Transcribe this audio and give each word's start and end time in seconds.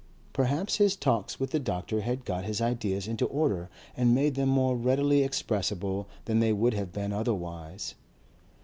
Perhaps 0.33 0.77
his 0.77 0.95
talks 0.95 1.39
with 1.39 1.51
the 1.51 1.59
doctor 1.59 2.01
had 2.01 2.25
got 2.25 2.43
his 2.45 2.59
ideas 2.59 3.07
into 3.07 3.27
order 3.27 3.69
and 3.95 4.15
made 4.15 4.33
them 4.33 4.49
more 4.49 4.75
readily 4.75 5.21
expressible 5.21 6.09
than 6.25 6.39
they 6.39 6.51
would 6.53 6.73
have 6.73 6.91
been 6.91 7.13
otherwise. 7.13 7.93